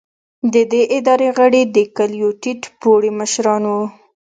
د 0.53 0.55
دې 0.71 0.81
ادارې 0.97 1.29
غړي 1.37 1.61
د 1.75 1.77
کلیو 1.97 2.29
ټیټ 2.41 2.61
پوړي 2.79 3.11
مشران 3.19 3.63
وو. 3.71 3.83